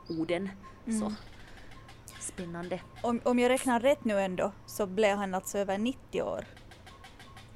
[0.09, 0.49] orden.
[0.85, 0.99] Mm.
[0.99, 1.13] Så
[2.19, 2.81] spännande.
[3.01, 6.45] Om, om jag räknar rätt nu ändå så blev han alltså över 90 år.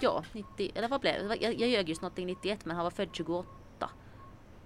[0.01, 1.35] Ja, 90, eller vad blev det?
[1.35, 3.89] Jag, jag ljög just någonting 91 men han var född 28.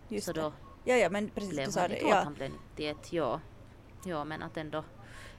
[0.10, 0.42] Just så det.
[0.42, 0.52] då
[0.86, 2.00] ja, ja, men precis, blev du sa han, det.
[2.02, 2.16] Ja.
[2.16, 3.42] han blev 91, ja.
[4.06, 4.84] Ja, men att ändå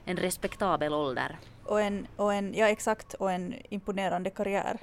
[0.05, 1.39] en respektabel ålder.
[1.65, 4.79] Och en, och en, ja exakt, och en imponerande karriär.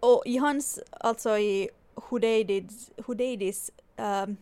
[0.00, 4.36] Och i hans, alltså i Hudeidis, Hudeidis um,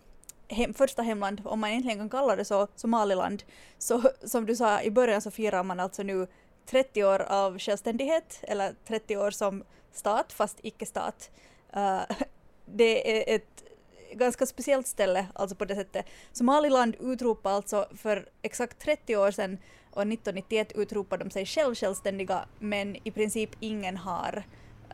[0.48, 3.42] hem, första hemland, om man egentligen kan kalla det så, Somaliland,
[3.78, 6.26] så som du sa i början så firar man alltså nu
[6.66, 11.30] 30 år av självständighet, eller 30 år som stat, fast icke-stat.
[11.76, 12.02] Uh,
[12.64, 13.64] det är ett
[14.12, 16.06] ganska speciellt ställe, alltså på det sättet.
[16.32, 19.58] Somaliland utropade alltså för exakt 30 år sedan
[19.90, 24.44] och 1991 utropade de sig själv självständiga, men i princip ingen har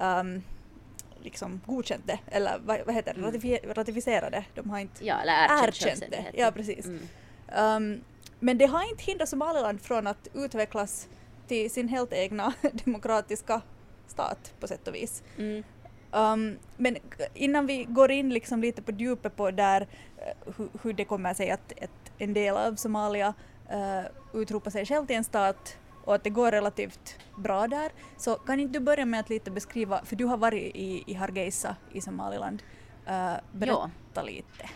[0.01, 0.43] um,
[1.23, 3.31] liksom godkänt det, eller vad, vad heter det, mm.
[3.31, 4.45] Ratifi ratificerat det.
[4.55, 6.25] De har inte ja, eller erkänt, erkänt det.
[6.35, 6.87] Ja, precis.
[6.87, 7.03] Mm.
[7.57, 8.05] Um,
[8.41, 11.09] men det har inte hindrat Somaliland från att utvecklas
[11.49, 13.63] till sin helt egna demokratiska
[14.07, 15.23] stat på sätt och vis.
[15.39, 15.65] Mm.
[16.13, 16.97] Um, men
[17.35, 21.35] innan vi går in liksom lite på djupet på där uh, hur, hur, det kommer
[21.35, 23.35] sig att ett, en del av Somalia
[23.73, 27.93] uh, utropar sig själv till en stat och att det går relativt bra där.
[28.17, 31.15] Så kan inte du börja med att lite beskriva, för du har varit i, i
[31.15, 32.63] Hargeisa i Somaliland,
[33.09, 34.23] uh, berätta ja.
[34.23, 34.69] lite.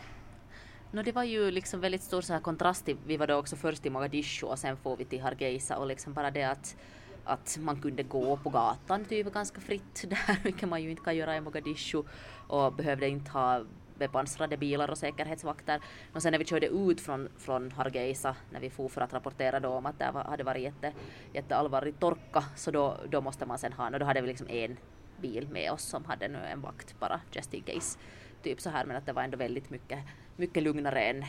[0.96, 2.88] No, det var ju liksom väldigt stor så här kontrast.
[3.06, 6.12] vi var då också först i Mogadishu och sen får vi till Hargeisa och liksom
[6.12, 6.76] bara det att
[7.24, 11.16] att man kunde gå på gatan typ ganska fritt där, vilket man ju inte kan
[11.16, 12.02] göra i Mogadishu
[12.48, 13.64] och behövde inte ha
[13.98, 15.80] bepansrade bilar och säkerhetsvakter.
[16.12, 19.60] Och sen när vi körde ut från, från Hargeisa, när vi for för att rapportera
[19.60, 20.92] då om att det hade varit jätte,
[21.32, 24.76] jätteallvarlig torka, så då, då måste man sen ha, och då hade vi liksom en
[25.20, 27.98] bil med oss som hade nu en vakt bara, just in case.
[28.46, 29.98] Typ så här, men att det var ändå väldigt mycket,
[30.36, 31.24] mycket lugnare än,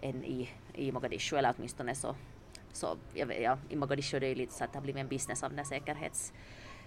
[0.00, 2.14] än i, i Mogadishu, eller åtminstone så,
[2.72, 5.54] så ja, i Mogadishu det är lite så att det har blivit en business av
[5.54, 6.32] den säkerhets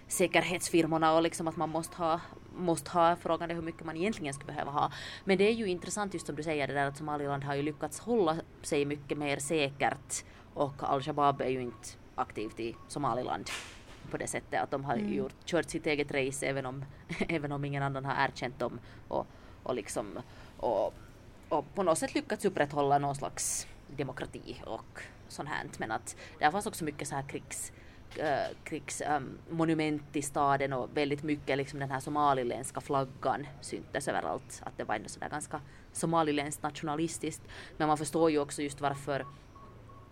[0.06, 2.20] säkerhetsfirmorna och liksom att man måste ha,
[2.56, 4.92] måste ha, frågan är hur mycket man egentligen skulle behöva ha.
[5.24, 7.62] Men det är ju intressant just som du säger det där att Somaliland har ju
[7.62, 13.50] lyckats hålla sig mycket mer säkert och al-Shabaab är ju inte aktivt i Somaliland
[14.10, 15.12] på det sättet att de har mm.
[15.12, 16.84] gjort, kört sitt eget race även om,
[17.28, 19.26] även om ingen annan har erkänt dem och,
[19.62, 20.18] och liksom
[20.56, 20.94] och,
[21.48, 25.66] och på något sätt lyckats upprätthålla någon slags demokrati och sånt här.
[25.78, 27.72] Men att där fanns också mycket så här krigs
[28.16, 33.46] eh, äh, krigsmonument ehm, um, i staden och väldigt mycket liksom den här somaliländska flaggan
[33.60, 34.62] syntes överallt.
[34.64, 35.60] Att det var ändå sådär ganska
[35.92, 37.42] somaliländskt nationalistiskt.
[37.76, 39.26] Men man förstår ju också just varför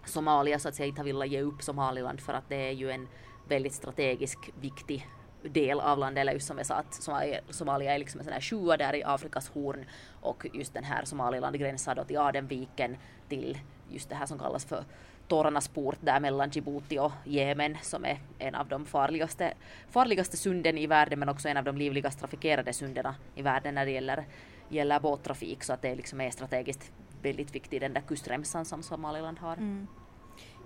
[0.04, 2.90] Somalia så att säga inte har velat ge upp Somaliland för att det är ju
[2.90, 3.08] en
[3.48, 5.08] väldigt strategisk viktig
[5.42, 8.32] del av landet, eller just som jag sa att Somalia, Somalia är liksom en sån
[8.32, 9.84] här sjua där i Afrikas horn
[10.20, 12.96] och just den här Somaliland gränsar då till Adenviken
[13.28, 14.84] till just det här som kallas för
[15.28, 19.54] Tårarnas port där mellan Djibouti och Jemen som är en av de farligaste,
[19.90, 23.86] farligaste sunden i världen men också en av de livligast trafikerade sunderna i världen när
[23.86, 24.24] det gäller,
[24.68, 29.38] gäller båttrafik så att det liksom är strategiskt väldigt viktigt den där kustremsan som Somaliland
[29.38, 29.52] har.
[29.52, 29.86] Mm.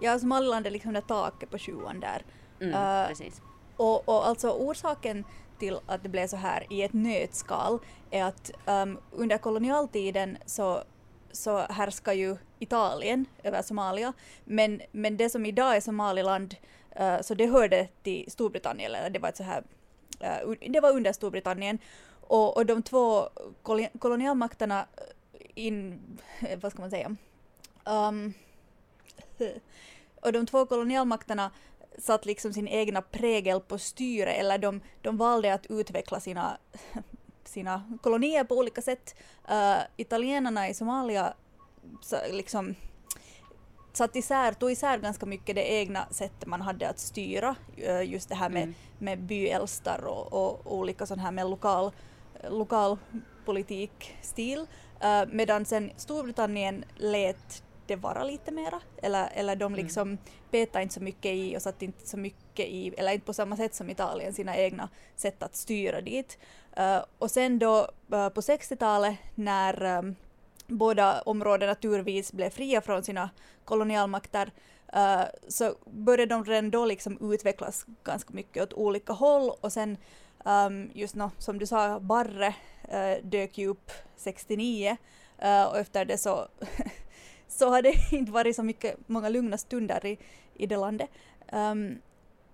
[0.00, 2.22] Ja, Somaliland är liksom det taket på sjuan där.
[2.60, 3.42] Mm, uh, precis.
[3.76, 5.24] Och, och alltså orsaken
[5.58, 7.78] till att det blev så här i ett nötskal
[8.10, 10.82] är att um, under kolonialtiden så,
[11.32, 14.12] så härskar ju Italien över Somalia,
[14.44, 16.54] men, men det som idag är Somaliland,
[17.00, 19.62] uh, så det hörde till Storbritannien, eller det var ett så här,
[20.46, 21.78] uh, det var under Storbritannien,
[22.20, 23.28] och, och de två
[23.98, 24.86] kolonialmakterna
[25.54, 26.00] in,
[26.60, 27.16] vad ska man säga,
[27.84, 28.34] um,
[30.20, 31.50] och de två kolonialmakterna
[31.98, 36.58] satt liksom sin egna prägel på styre eller de, de valde att utveckla sina,
[37.44, 39.14] sina kolonier på olika sätt.
[39.50, 41.34] Uh, italienarna i Somalia
[42.00, 42.74] så, liksom
[43.92, 48.28] satt isär, tog isär ganska mycket det egna sättet man hade att styra, uh, just
[48.28, 48.74] det här med, mm.
[48.98, 51.92] med byälstar och, och olika sån här med lokal,
[52.48, 52.98] lokal
[53.44, 54.66] politikstil.
[55.04, 58.80] Uh, medan sen Storbritannien lät det vara lite mera.
[59.02, 59.84] Eller, eller de mm.
[59.84, 60.18] liksom mm.
[60.50, 63.56] petade inte så mycket i och satte inte så mycket i, eller inte på samma
[63.56, 66.38] sätt som Italien, sina egna sätt att styra dit.
[66.78, 67.80] Uh, och sen då
[68.12, 70.16] uh, på 60-talet när um,
[70.66, 73.30] båda områdena turvis blev fria från sina
[73.64, 74.50] kolonialmakter
[74.96, 79.96] uh, så började de redan då liksom utvecklas ganska mycket åt olika håll och sen
[80.44, 82.54] um, just no, som du sa, Barre
[83.22, 84.96] dök ju upp 69
[85.70, 86.48] och efter det så
[87.58, 90.18] så har det inte varit så mycket, många lugna stunder i,
[90.54, 91.10] i det landet.
[91.52, 91.98] Um,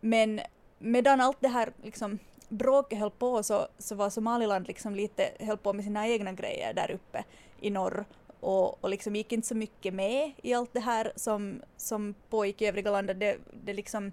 [0.00, 0.40] men
[0.78, 5.56] medan allt det här liksom bråket höll på så, så var Somaliland liksom lite, höll
[5.56, 7.24] på med sina egna grejer där uppe
[7.60, 8.04] i norr
[8.40, 12.62] och, och liksom gick inte så mycket med i allt det här som, som pågick
[12.62, 13.20] i övriga landet.
[13.20, 14.12] Det, det liksom,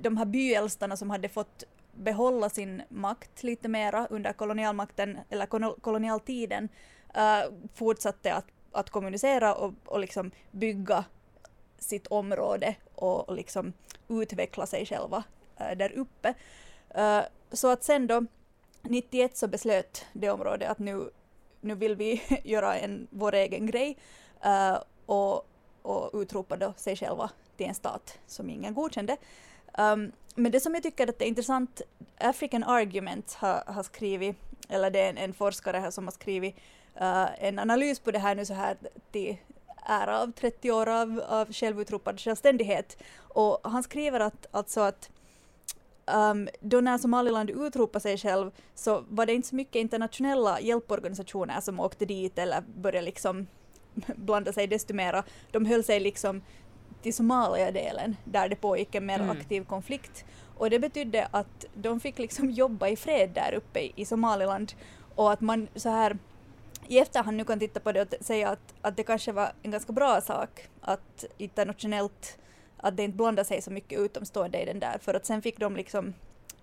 [0.00, 5.46] de här byälstarna som hade fått behålla sin makt lite mera under kolonialmakten eller
[5.80, 6.68] kolonialtiden
[7.16, 11.04] uh, fortsatte att att kommunicera och, och liksom bygga
[11.78, 13.72] sitt område och, liksom
[14.08, 15.24] utveckla sig själva
[15.56, 16.34] äh, där uppe.
[16.94, 17.20] Äh,
[17.52, 18.26] så att sen då
[18.82, 21.10] 91 så beslöt det området att nu,
[21.60, 23.98] nu vill vi göra en, vår egen grej
[24.40, 25.46] äh, och,
[25.82, 29.16] och utropa då sig själva till en stat som ingen godkände.
[29.78, 31.82] Um, men det som jag tycker att det är intressant,
[32.18, 34.36] African Argument har, har skrivit,
[34.68, 36.56] eller det är en, en forskare här som har skrivit
[37.00, 38.76] uh, en analys på det här nu så här
[39.10, 39.36] till
[39.86, 42.96] ära av 30 år av, av självutropad självständighet.
[43.18, 45.10] Och han skriver att, alltså att
[46.06, 51.60] um, då när Somaliland utropade sig själv så var det inte så mycket internationella hjälporganisationer
[51.60, 53.46] som åkte dit eller började liksom
[54.16, 55.24] blanda sig desto mera.
[55.50, 56.42] De höll sig liksom
[57.02, 59.30] till Somalia-delen där det pågick en mer mm.
[59.30, 60.24] aktiv konflikt.
[60.56, 64.72] Och det betydde att de fick liksom jobba i fred där uppe i, i Somaliland
[65.14, 66.16] och att man så här
[66.92, 69.70] i efterhand nu kan titta på det och säga att, att det kanske var en
[69.70, 72.38] ganska bra sak att internationellt
[72.76, 75.58] att det inte blandade sig så mycket utomstående i den där för att sen fick
[75.58, 76.14] de liksom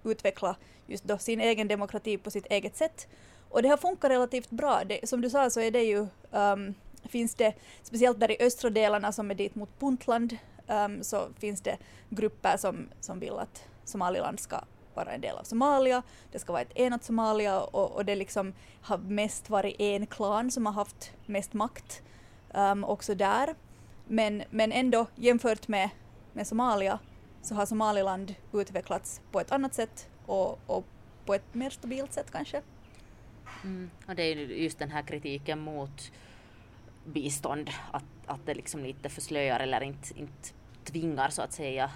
[0.04, 0.56] utveckla
[0.88, 3.08] just då sin egen demokrati på sitt eget sätt.
[3.50, 4.84] Och det har funkat relativt bra.
[4.84, 6.74] Det, som du sa så är det ju, um,
[7.10, 10.38] finns det, speciellt där i östra delarna som är dit mot Puntland,
[10.68, 11.78] um, så finns det
[12.10, 14.60] grupper som, som vill att Somaliland ska
[15.06, 18.54] vara en del av Somalia, det ska vara ett enat Somalia och, och det liksom
[18.82, 22.02] har mest varit en klan som har haft mest makt
[22.54, 23.56] um, också där.
[24.08, 25.90] Men, men ändå jämfört med,
[26.34, 27.00] med Somalia
[27.42, 30.86] så har Somaliland utvecklats på ett annat sätt och, och
[31.26, 32.62] på ett mer stabilt sätt kanske.
[33.64, 33.92] Mm.
[34.08, 36.12] Och det är just den här kritiken mot
[37.06, 40.50] bistånd, att, att det liksom lite förslöjar eller inte, inte
[40.84, 41.92] tvingar så att säga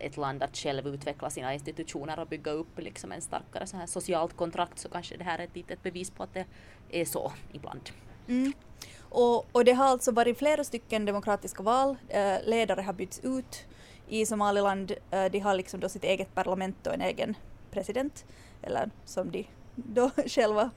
[0.00, 3.86] ett land att själv utveckla sina institutioner och bygga upp liksom en starkare så här
[3.86, 6.46] socialt kontrakt så kanske det här är ett litet bevis på att det
[6.90, 7.90] är så ibland.
[8.28, 8.52] Mm.
[9.00, 13.66] Och, och det har alltså varit flera stycken demokratiska val, eh, ledare har bytts ut
[14.08, 17.36] i Somaliland, eh, de har liksom då sitt eget parlament och en egen
[17.70, 18.24] president,
[18.62, 20.70] eller som de då själva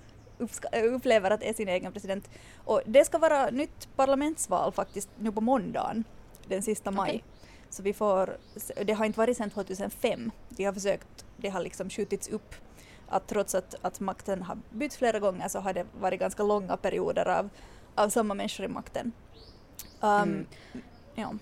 [0.74, 2.30] upplever att är sin egen president.
[2.56, 6.04] Och det ska vara nytt parlamentsval faktiskt nu på måndagen,
[6.48, 7.10] den sista maj.
[7.10, 7.22] Okay.
[7.72, 8.38] Så vi får,
[8.86, 10.32] det har inte varit sedan 2005.
[10.50, 12.56] De har försökt, det har liksom skjutits upp.
[13.08, 16.78] Att trots att, att makten har bytts flera gånger så har det varit ganska långa
[16.78, 17.50] perioder av,
[17.96, 19.12] av samma människor i makten.
[20.00, 20.46] Um, mm.
[21.16, 21.34] ja.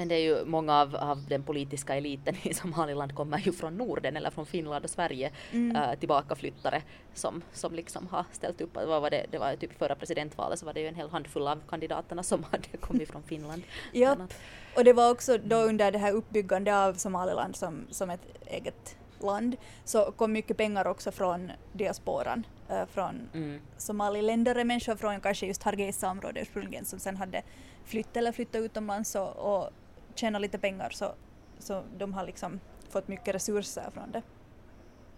[0.00, 3.76] Men det är ju många av, av den politiska eliten i Somaliland kommer ju från
[3.76, 5.76] Norden eller från Finland och Sverige Mm.
[5.76, 6.82] äh, tillbakaflyttare
[7.14, 8.74] som, som liksom har ställt upp.
[8.74, 11.48] Vad var det, det var typ förra presidentvalet så var det ju en hel handfull
[11.48, 13.62] av kandidaterna som hade kommit från Finland.
[14.06, 14.34] Annat.
[14.76, 18.96] Och det var också då under det här uppbyggandet av Somaliland som, som ett eget
[19.22, 23.60] land så kom mycket pengar också från diasporan, eh, från Mm.
[23.76, 27.42] somaliländare, människor från kanske just Hargeisa-området ursprungligen som sen hade
[27.84, 29.70] flytt eller flyttat utomlands och, och
[30.14, 31.14] tjänat lite pengar så,
[31.58, 34.22] så de har liksom fått mycket resurser från det.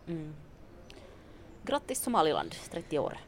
[0.07, 0.35] Mm.
[1.63, 3.19] Grattis Somaliland, 30 år.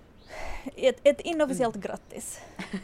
[0.77, 2.41] Ett, ett inofficiellt grattis.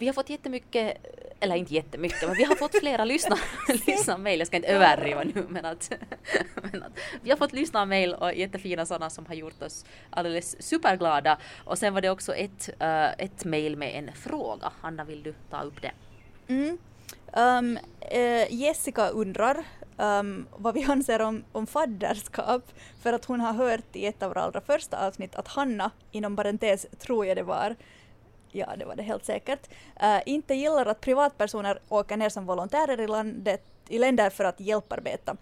[0.00, 0.96] Vi har fått jättemycket,
[1.40, 3.36] eller inte jättemycket, men vi har fått flera lyssna,
[3.86, 4.38] lyssna mejl.
[4.38, 5.92] Jag ska inte överdriva nu, men att,
[6.72, 10.62] men att vi har fått lyssna mejl och jättefina sådana som har gjort oss alldeles
[10.62, 11.38] superglada.
[11.64, 14.72] Och sen var det också ett, uh, ett mejl med en fråga.
[14.80, 15.92] Anna, vill du ta upp det?
[16.48, 16.78] Mm.
[17.36, 17.78] Um,
[18.12, 19.64] uh, Jessica undrar
[19.96, 22.62] um, vad vi anser om, om fadderskap.
[23.02, 26.36] För att hon har hört i ett av våra allra första avsnitt att Hanna, inom
[26.36, 27.76] parentes tror jag det var,
[28.52, 29.68] ja det var det helt säkert,
[30.02, 34.60] uh, inte gillar att privatpersoner åker ner som volontärer i, landet, i länder för att
[34.60, 35.36] hjälparbeta.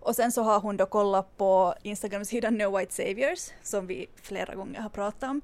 [0.00, 4.54] Och sen så har hon då kollat på Instagram-sidan No White Saviors som vi flera
[4.54, 5.40] gånger har pratat om.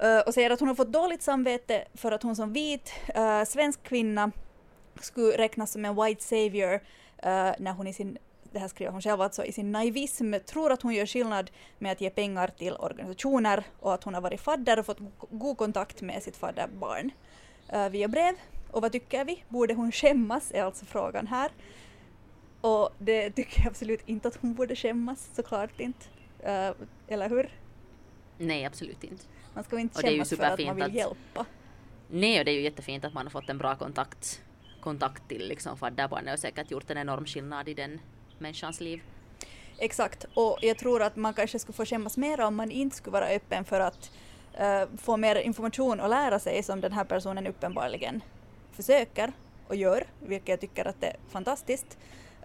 [0.00, 3.44] Eh, och säger att hon har fått dåligt samvete för att hon som vit äh,
[3.44, 4.30] svensk kvinna
[5.00, 6.74] skulle räknas som en white savior
[7.18, 8.18] eh, när hon i sin,
[8.52, 11.92] det här skriver hon själv alltså, i sin naivism tror att hon gör skillnad med
[11.92, 15.58] att ge pengar till organisationer och att hon har varit fadder och fått go- god
[15.58, 17.10] kontakt med sitt fadderbarn
[17.68, 18.34] eh, via brev.
[18.70, 19.44] Och vad tycker vi?
[19.48, 21.50] Borde hon skämmas är alltså frågan här.
[22.60, 26.06] Och det tycker jag absolut inte att hon borde skämmas, såklart inte.
[26.40, 26.70] Eh,
[27.08, 27.50] eller hur?
[28.38, 29.24] Nej, absolut inte.
[29.54, 31.46] Man ska väl inte skämmas för att man vill att- hjälpa.
[32.10, 34.42] Nej, och det är ju jättefint att man har fått en bra kontakt,
[34.82, 38.00] kontakt till liksom fadderbarnet och säkert gjort en enorm skillnad i den
[38.38, 39.02] människans liv.
[39.78, 43.12] Exakt, och jag tror att man kanske skulle få skämmas mer om man inte skulle
[43.12, 44.10] vara öppen för att
[44.60, 48.20] uh, få mer information och lära sig som den här personen uppenbarligen
[48.72, 49.32] försöker
[49.68, 51.98] och gör, vilket jag tycker att det är fantastiskt.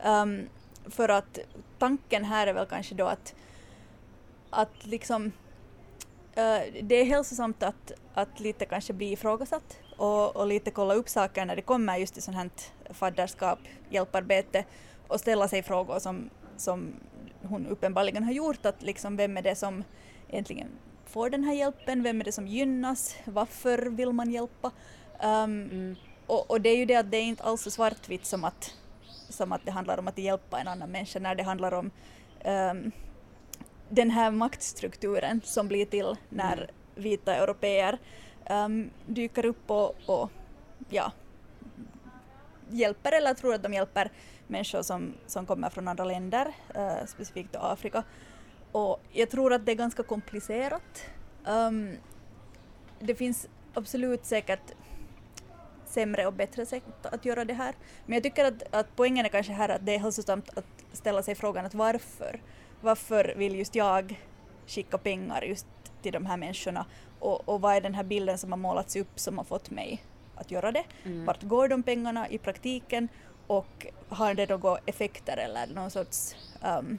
[0.05, 0.49] Um,
[0.89, 1.39] för att
[1.79, 3.35] tanken här är väl kanske då att,
[4.49, 10.71] att liksom uh, det är hälsosamt att, att lite kanske bli ifrågasatt och, och lite
[10.71, 12.49] kolla upp saker när det kommer just till sånt här
[12.93, 14.65] fadderskap, hjälparbete
[15.07, 16.93] och ställa sig frågor som, som
[17.43, 19.83] hon uppenbarligen har gjort, att liksom vem är det som
[20.29, 20.67] egentligen
[21.05, 24.71] får den här hjälpen, vem är det som gynnas, varför vill man hjälpa?
[25.23, 25.95] Um, Mm.
[26.27, 28.75] och, och det är ju det att det är inte alls så svartvitt som att,
[29.29, 31.91] som att det handlar om att hjälpa en annan människa när det handlar om
[32.39, 32.91] ehm,
[33.89, 37.97] den här maktstrukturen som blir till när vita europeer
[38.49, 40.29] um, dyker upp och, och
[40.89, 41.11] ja,
[42.69, 44.11] hjälper eller tror att de hjälper
[44.47, 48.03] människor som, som kommer från andra länder, uh, specifikt då Afrika.
[48.71, 51.05] Och jag tror att det är ganska komplicerat.
[51.45, 51.97] Um,
[52.99, 54.73] det finns absolut säkert
[55.85, 57.75] sämre och bättre sätt att göra det här.
[58.05, 61.23] Men jag tycker att, att poängen är kanske här att det är hälsosamt att ställa
[61.23, 62.41] sig frågan att varför?
[62.81, 64.19] Varför vill just jag
[64.67, 65.65] skicka pengar just
[66.01, 66.85] till de här människorna?
[67.19, 70.03] Och, och vad är den här bilden som har målats upp som har fått mig
[70.35, 70.83] att göra det?
[71.03, 71.25] Mm.
[71.25, 73.07] Vart går de pengarna i praktiken?
[73.47, 76.97] Och har det några effekter eller någon sorts um,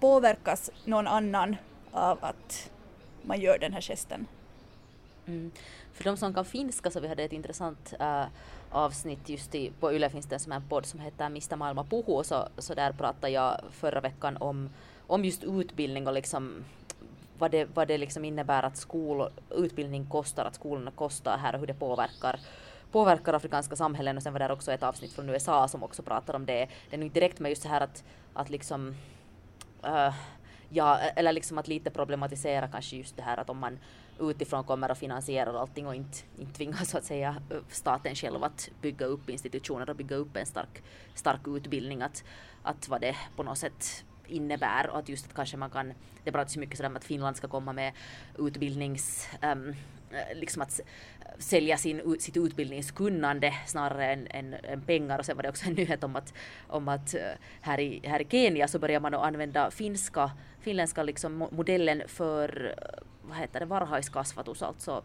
[0.00, 1.56] påverkas någon annan
[1.92, 2.70] av att
[3.22, 4.26] man gör den här gesten?
[5.26, 5.50] Mm.
[5.92, 8.24] För de som kan finska så vi hade ett intressant äh,
[8.70, 11.84] avsnitt just i, på Yle finns det en sån här podd som heter Mistä maailma
[11.84, 14.70] puhuu så, så där pratade jag förra veckan om,
[15.06, 16.64] om just utbildning och liksom
[17.38, 21.60] vad det, vad det liksom innebär att skol, utbildning kostar, att skolorna kostar här och
[21.60, 22.40] hur det påverkar
[22.92, 26.34] påverkar afrikanska samhällen och sen var det också ett avsnitt från USA som också pratar
[26.34, 26.68] om det.
[26.90, 28.94] Det är nog inte direkt med just så här att, att liksom
[29.84, 30.14] uh,
[30.68, 33.78] ja, eller liksom att lite problematisera kanske just det här att om man
[34.20, 37.36] utifrån kommer och finansierar allting och inte, inte tvingar så att säga
[37.68, 40.82] staten själv att bygga upp institutioner och bygga upp en stark,
[41.14, 42.24] stark utbildning att,
[42.62, 45.92] att vad det på något sätt innebär och att just att kanske man kan,
[46.24, 47.92] det pratas ju mycket sådär om att Finland ska komma med
[48.38, 49.74] utbildnings, um,
[50.34, 50.80] liksom att
[51.38, 55.18] sälja sin, sitt utbildningskunnande snarare än, än, än, pengar.
[55.18, 56.34] Och sen var det också en nyhet om att,
[56.68, 57.20] om att eh,
[57.60, 62.74] här, i, här i Kenya så börjar man att använda finska, finländska liksom modellen för
[62.78, 65.02] eh, vad heter det, varhaiskasvatus, alltså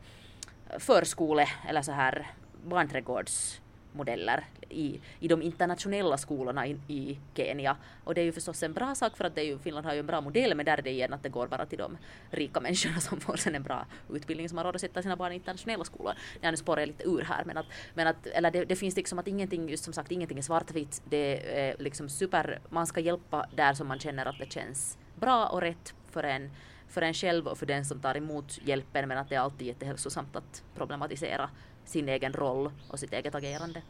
[0.79, 2.31] förskole eller så här
[2.65, 3.61] barnträdgårds
[3.93, 7.77] modeller i, i de internationella skolorna i, i Kenya.
[8.03, 9.93] Och det är ju förstås en bra sak för att det är ju, Finland har
[9.93, 11.97] ju en bra modell men där är det igen att det går bara till de
[12.31, 15.31] rika människorna som får sen en bra utbildning som har råd att sätta sina barn
[15.31, 16.13] i internationella skolor.
[16.41, 18.95] Jag nu spårar jag lite ur här men att, men att eller det, det finns
[18.95, 21.01] liksom att ingenting, just som sagt ingenting är svartvitt.
[21.09, 24.97] Det är eh, liksom super, man ska hjälpa där som man känner att det känns
[25.15, 26.51] bra och rätt för en
[26.93, 29.67] för en själv och för den som tar emot hjälpen men att det är alltid
[29.67, 31.49] jättehälsosamt att problematisera
[31.85, 33.81] sin egen roll och sitt eget agerande.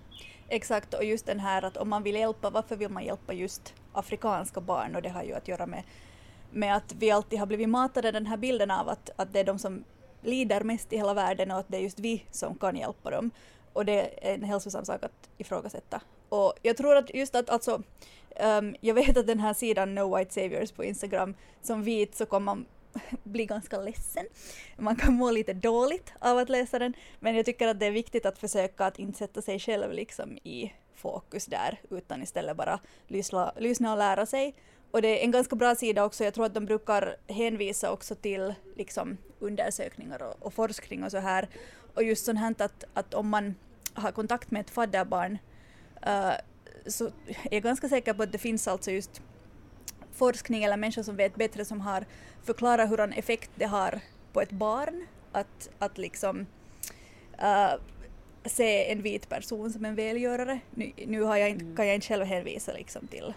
[0.50, 3.74] Exakt, och just den här att om man vill hjälpa, varför vill man hjälpa just
[3.94, 4.96] afrikanska barn?
[4.96, 5.84] Och det har ju att göra med,
[6.52, 9.44] med att vi alltid har blivit matade den här bilden av att, att det är
[9.44, 9.84] de som
[10.22, 13.32] lider mest i hela världen och att det är just vi som kan hjälpa dem.
[13.74, 16.02] Och det är en hälsosam sak att ifrågasätta.
[16.30, 17.82] Och jag tror att just att alltså,
[18.44, 22.26] um, jag vet att den här sidan No White Saviors på Instagram, som vit så
[22.26, 22.66] kommer man
[23.24, 24.26] bli ganska ledsen.
[24.78, 27.92] Man kan må lite dåligt av att läsa den, men jag tycker att det är
[27.92, 32.80] viktigt att försöka att inte sätta sig själv liksom i fokus där, utan istället bara
[33.08, 34.56] lyssna, lyssna och lära sig.
[34.92, 38.16] Och det är en ganska bra sida också, jag tror att de brukar hänvisa också
[38.16, 41.50] till liksom undersökningar och, och forskning och så här.
[41.94, 43.56] Och just sånt här att, att om man
[43.94, 45.38] har kontakt med ett fadderbarn
[46.08, 46.34] uh,
[46.88, 49.22] så är jag ganska säker på att det finns alltså just
[50.14, 52.06] forskning eller människor som vet bättre som har
[52.44, 54.00] förklarat hur en effekt det har
[54.34, 56.40] på ett barn att, att liksom
[57.42, 57.74] uh,
[58.46, 60.60] se en vit person som en välgörare.
[60.72, 61.76] Nu, nu har jag inte, mm.
[61.76, 63.34] kan jag inte själv hänvisa liksom till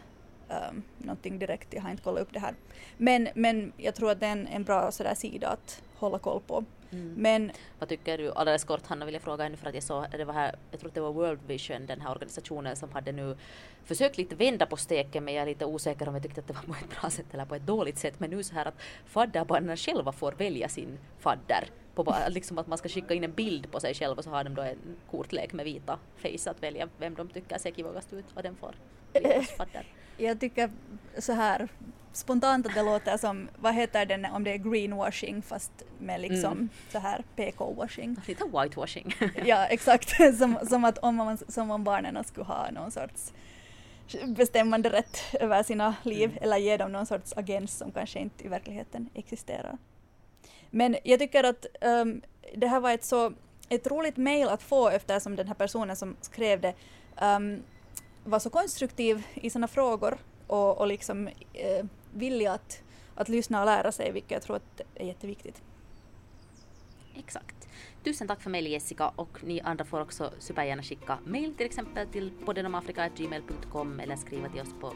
[0.48, 2.54] um, någonting direkt, jag har inte kollat upp det här.
[2.96, 6.40] Men, men jag tror att det är en, en bra sådär sida att hålla koll
[6.46, 6.64] på.
[6.92, 7.14] Mm.
[7.16, 10.04] Men vad tycker du, alldeles kort Hanna vill jag fråga ännu för att jag såg,
[10.10, 13.36] det var här, jag tror det var World Vision, den här organisationen som hade nu
[13.84, 16.52] försökt lite vända på steken men jag är lite osäker om jag tyckte att det
[16.52, 18.82] var på ett bra sätt eller på ett dåligt sätt men nu så här att
[19.06, 23.70] fadderbarnen själva får välja sin fadder på, liksom att man ska skicka in en bild
[23.70, 26.88] på sig själv och så har de då en kortlek med vita face att välja
[26.98, 28.74] vem de tycker ser kivogast ut och den får
[29.56, 29.86] fadder.
[30.16, 30.70] Jag tycker
[31.18, 31.68] så här
[32.16, 36.52] spontant att det låter som, vad heter den om det är greenwashing fast med liksom
[36.52, 36.68] mm.
[36.92, 38.16] så här PK-washing.
[38.26, 39.14] Lite whitewashing.
[39.44, 43.32] ja exakt, som, som, att om man, som om barnen skulle ha någon sorts
[44.26, 46.42] bestämmande rätt över sina liv mm.
[46.42, 49.78] eller ge dem någon sorts agens som kanske inte i verkligheten existerar.
[50.70, 52.22] Men jag tycker att um,
[52.54, 53.32] det här var ett så
[53.68, 56.74] ett roligt mejl att få eftersom den här personen som skrev det
[57.20, 57.62] um,
[58.24, 61.86] var så konstruktiv i sina frågor och, och liksom eh,
[62.16, 62.82] villig att,
[63.14, 65.62] att lyssna och lära sig, vilket jag tror att är jätteviktigt.
[67.14, 67.68] Exakt.
[68.04, 72.06] Tusen tack för mejl Jessica och ni andra får också supergärna skicka mejl till exempel
[72.06, 74.92] till poddenomafrika.gmail.com eller skriva till oss på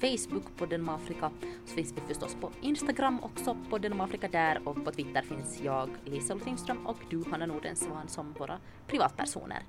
[0.00, 1.30] Facebook podden Afrika.
[1.66, 5.90] Så finns vi förstås på Instagram också, podden Afrika där och på Twitter finns jag,
[6.04, 9.62] Lisa Lindström och du Hanna Nordensvan som våra privatpersoner.